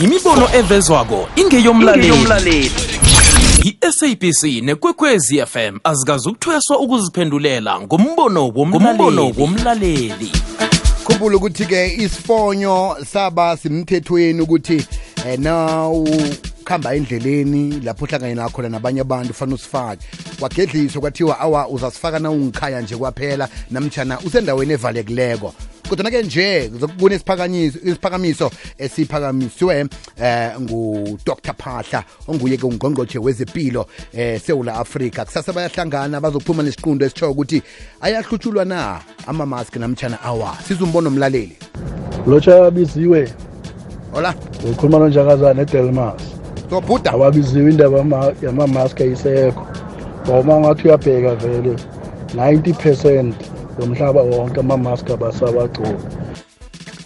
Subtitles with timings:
[0.00, 2.70] imibono evezwako ingeyomlaleli.
[3.64, 9.34] i-sabc nekwekwezi fm azikazukuthweswa ukuziphendulela ngombono womlaleli.
[9.38, 10.32] Womlaleli.
[11.04, 14.86] Khumbula ukuthi-ke isifonyo saba simthethweni ukuthi
[15.24, 20.06] um nawukuhamba endleleni lapho ohlangane nakhona nabanye abantu fanele usifake.
[20.40, 23.48] Wagedliswa kwathiwa awa uzasifaka na ungikhaya nje kwaphela.
[23.70, 25.54] Namtshana usendaweni evalekileko
[25.90, 26.70] kodwa-ke nje
[27.84, 29.86] isiphakamiso esiphakamiswe
[30.22, 35.24] eh ngudr phahla onguye-ke ungqongqotshe wezempilo eh sewula afrika.
[35.24, 37.62] Kusasa bayahlangana bazophuma nesiqundo esitsho ukuthi
[38.00, 40.56] ayahlutshulwa na amamaski namtshana awa?
[40.68, 41.56] Sizumbono mlaleli
[42.26, 43.32] lotsha biziwe
[44.12, 44.34] hola.
[44.70, 46.22] Ukhuluma nonjakazana edelmas.
[46.70, 47.12] Sobhuda.
[47.12, 49.66] Awabiziwe indaba yama- yamamaski ayisekho.
[50.26, 51.76] Ngoba ngathi uyabheka vele
[52.36, 53.34] 90 percent
[53.80, 56.08] yomhlaba wonke amamaski abasabagcoka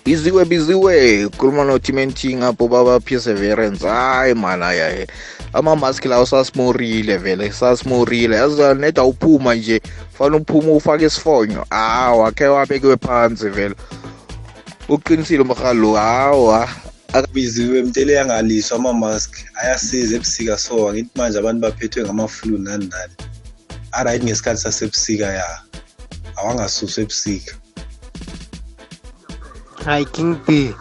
[0.04, 3.88] biziwe biziwe khuluma notimenting apho baba perseverance.
[3.88, 5.06] Hayi mana yaye
[5.52, 9.80] amamaski lawo sasimorile vele sasimorile yazi neda uphuma nje
[10.18, 11.66] fanele uphuma ufake isifonyo.
[11.70, 13.74] Hawa khe wabekiwe phansi vele.
[14.88, 16.68] Uqinisile umrhalo hawa
[17.32, 19.36] biziwe mtele yangaliswa ama-mask.
[19.54, 23.14] Ayasiza ebusika so angithi manje abantu baphethwe ngama-flu nani nani.
[23.92, 25.60] Aright ngesikhathi sasebusika ya.
[26.44, 27.54] Awangasuswa ebusika
[29.84, 30.74] hayi king b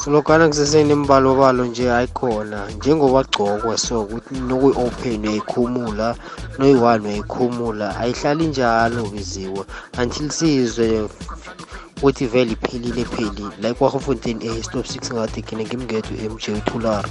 [0.00, 6.16] silokana kusesenimbalobalo nje ayikhona njengoba gcokwa so ukuthi nokuyi-open uyayikhumula
[6.58, 9.62] noyi-one uyayikhumula ayihlali njalo biziwe
[10.00, 11.08] until sizwe
[11.96, 17.10] ukuthi vele iphelile ephelile like wahofontein a stop six ngathi kine ngimngethu mj uthulari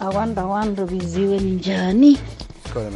[0.00, 2.18] akwanda kwanda biziwe ninjani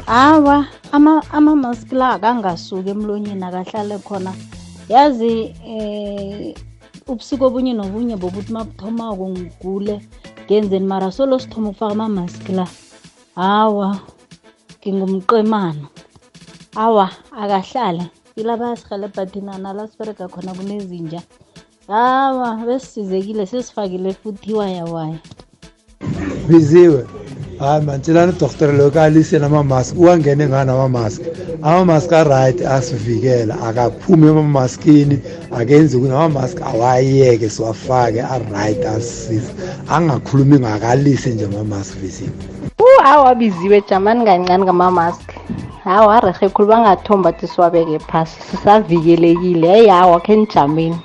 [0.06, 4.32] awa ama- amamaski la akangasuki emlonyeni akahlale khona.
[4.88, 6.54] Yazi eh
[7.08, 10.00] ubusuku obunye nobunye bokuthi mabuthomako ngigule
[10.46, 12.66] ngenzeni mara solo sithoma ukufaka amamaski la
[13.34, 13.98] hawa
[14.80, 15.86] ngingumqemano.
[16.76, 18.06] Awa akahlale.
[18.36, 21.22] Ila bayasihelebha thina nala siberega khona kunezinja.
[21.88, 25.18] Hawa besisizekile sesifakile futhi iwayawaya.
[26.48, 27.06] Biziwe.
[27.58, 31.24] Hayi mantshelani udoktor lokalise namamaski uwangene ngani amamaski
[31.62, 33.54] amamaski aright asivikela.
[33.68, 35.18] Akaphumi emamaskini
[35.58, 39.52] akenzi ukuthi amamaski awayeke siwafake aright asisiza
[39.88, 42.30] angakhulumi ngakalise nje amamaski biziwe
[42.78, 45.32] u hawa biziwe jamani kancane ngama-mask.
[45.84, 48.40] Hawa arehe khulu bangathomba thi siwabeke phasi.
[48.50, 49.68] Sisavikelekile.
[49.68, 50.98] Heyi hawa khe nijameni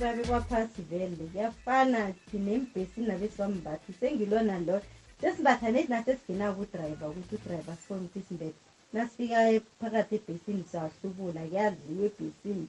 [0.00, 1.16] mani kubabekwa phasi vele.
[1.32, 4.80] Kuyafana thina embhesini nabesiwambathi sengilona ndo
[5.20, 8.54] sesimbatha neti nasesingenako udrayiva ukuthi udrayiva sifone ukuthi simbethe.
[8.92, 12.66] Nasifika phakathi ebhesini siyahlubula kuyadliwa ebhesini.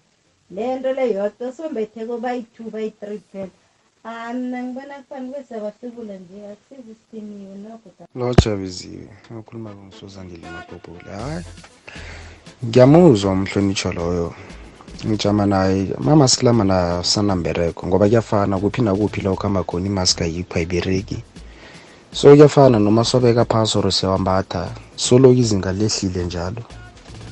[0.52, 3.52] Le nto le yodwa sombetheko bayi-two bayi-three phela.
[4.04, 6.48] Ah mna ngibona kufani kwesabahlubula nje.
[6.52, 9.10] Akusizi isithiniwe nokuda lotsha biziwe
[9.40, 11.46] ukhuluma ngumsuzandile mabhobhule hayi
[12.66, 14.34] ngiyamuzwa umhlonitsho loyo.
[15.06, 21.24] Ngijama naye amamaski lama nasanambereko ngoba kuyafana kuphi nakuphi la ukuhamba khona imaski ayikho ayibereki
[22.14, 26.64] so kuyafana noma sobeka phasi or siyawambatha solo izinga lehlile njalo.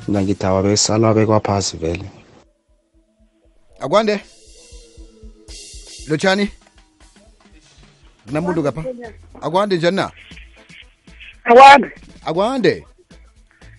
[0.07, 2.09] Mna ngithi awabesala wabekwa phasi vele.
[3.79, 4.19] Akwande?
[6.07, 6.51] Lotshani
[8.25, 8.83] kunamuntu kapha?
[9.41, 10.11] Akwande njani na?
[11.43, 11.91] Akwande.
[12.25, 12.85] Akwande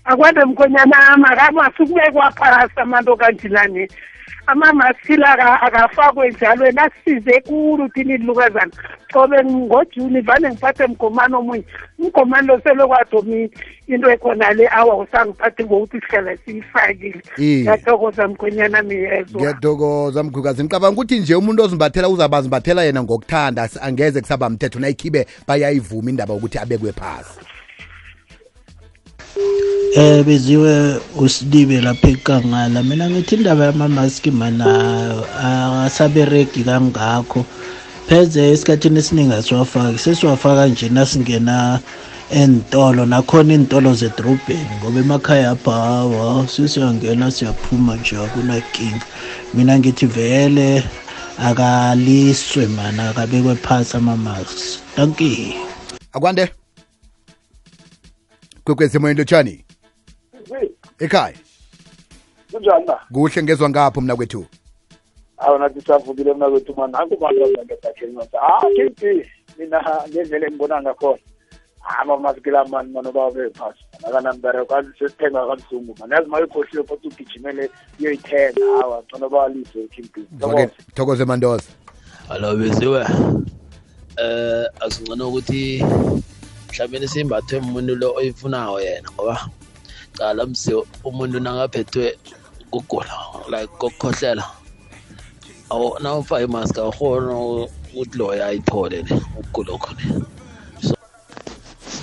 [0.05, 3.89] akwande mkhonyana makabasukubekwa phasi amanto kanjilani
[4.47, 8.73] amamasila akafakwe njalo asize kulu thini lukazana.
[9.13, 11.65] Cobe ngojuni vane ngiphathe mgomani omunye.
[11.99, 13.51] Umgomani lo selokwadomi
[13.87, 17.23] into ekhona le awa usangiphathe ngokuthi sihlala siyifakile.
[17.39, 17.61] Iye.
[17.61, 19.41] ngiyathokoza mkhonyana miyezwa.
[19.41, 23.69] Ngiyathokoza mkhukazi ngicabanga ukuthi nje umuntu ozimbathela uzabazimbathela yena ngokuthanda.
[23.81, 27.41] Angeze kusaba mthetho nayikhibe bayayivuma indaba yokuthi abekwe phasi
[29.97, 32.83] eh beziwe usidibe lapha ekangala.
[32.83, 34.67] Mina ngithi indaba yamamaski mana
[35.39, 37.45] akasabereki kangakho
[38.07, 41.81] pheze esikhathini esiningi asiwafaki sesiwafaka nje nasingena
[42.31, 49.07] entolo nakhona iy'ntolo zedrobheni ngoba emakhaya apha hawa sesiyangena siyaphuma nje akunankinga
[49.55, 50.85] mina ngithi vele
[51.39, 55.55] akaliswe mana akabekwe phasi amamaski tanki
[56.13, 56.49] akwande.
[58.65, 59.65] Kwekwezi emoyeni lotshani.
[61.01, 61.35] Ekhaya?
[62.53, 62.87] Kunjani?
[62.87, 64.47] Na kuhle ngezwa ngapho mna kwethu
[65.39, 66.95] awu nathi savukile mna kwethu mani.
[66.97, 69.03] Akubantuaeakheni ah kp
[69.59, 71.19] mina ngendlela engibona ngakhona.
[72.01, 73.81] Amamasikila mani mani babe phasi.
[74.03, 76.15] Nakanambere kazi sesithenga kabuhlungu mani.
[76.15, 77.71] Yazi mayikhohliwe futhi ugijimele
[78.01, 78.61] uyoyithenga.
[78.81, 81.25] Hawa cona kp Ngizwake- thokoze.
[81.25, 81.71] mandoza.
[82.29, 83.07] Hallo beziwe.
[84.17, 85.85] Eh asingcono ukuthi
[86.69, 89.49] mhlawumbe simbathwe umuntu lo oyifunayo yena ngoba
[90.21, 90.73] cala msi
[91.09, 92.19] umuntu nangaphethwe
[92.71, 93.15] kugula
[93.53, 94.45] like kokukhohlela
[95.71, 100.03] awu nawufaka imask awukhona ukuthi loyo ayithole le ukugula khona.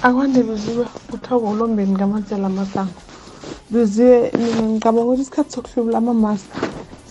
[0.01, 2.99] Akwande biziwe uthoko ulombeni ngamatsela amasango.
[3.71, 6.49] Biziwe mina ngicabanga ukuthi isikhathi sokuhlubula ama-mask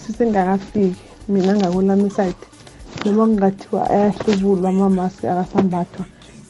[0.01, 2.47] sisengakafiki mina ngakwelami isayidi
[3.05, 6.05] noma kungathiwa ayahlubulwa ama-mask akasambathwa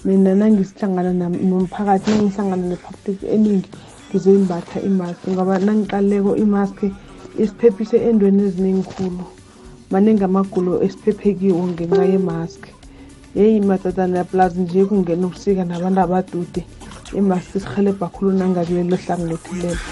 [0.05, 3.71] mina nangisihlangana nam- nomphakathi nangihlangana ne-public eningi
[4.17, 6.79] ngizoyimbatha imask ngoba nangiqaleko imask
[7.39, 9.25] isiphephise endweni eziningi khulu.
[9.91, 12.61] Maningi amagulo esiphephekiwo ngenxa yemask.
[13.37, 16.63] Yeyi madodana yaplazi nje kungena ubusika nabantu abadude
[17.13, 19.85] imask isihelebha khulu nangakulelo hlangothi lelo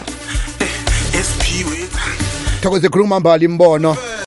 [2.61, 3.97] thokoze khuluma mbali imbono.